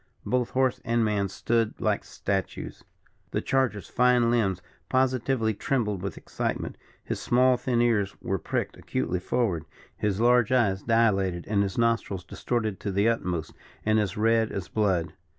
Both 0.25 0.49
horse 0.49 0.81
and 0.83 1.05
man 1.05 1.29
stood 1.29 1.79
like 1.79 2.03
statues. 2.03 2.83
The 3.29 3.39
charger's 3.39 3.87
fine 3.87 4.31
limbs 4.31 4.59
positively 4.89 5.53
trembled 5.53 6.01
with 6.01 6.17
excitement; 6.17 6.75
his 7.03 7.19
small, 7.21 7.55
thin 7.55 7.83
ears 7.83 8.15
were 8.19 8.39
pricked 8.39 8.77
acutely 8.77 9.19
forward; 9.19 9.63
his 9.95 10.19
large 10.19 10.51
eyes 10.51 10.81
dilated; 10.81 11.45
and 11.47 11.61
his 11.61 11.77
nostrils 11.77 12.23
distorted 12.25 12.79
to 12.79 12.91
the 12.91 13.07
utmost, 13.07 13.53
and 13.85 13.99
as 13.99 14.17
red 14.17 14.51
as 14.51 14.69
blood. 14.69 15.13